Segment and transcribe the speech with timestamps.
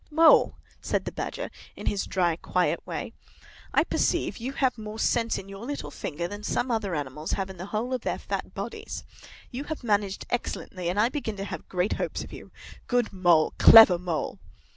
[0.09, 3.13] "Mole," said the Badger, in his dry, quiet way,
[3.71, 7.51] "I perceive you have more sense in your little finger than some other animals have
[7.51, 9.03] in the whole of their fat bodies.
[9.51, 12.51] You have managed excellently, and I begin to have great hopes of you.
[12.87, 13.53] Good Mole!
[13.59, 14.39] Clever Mole!"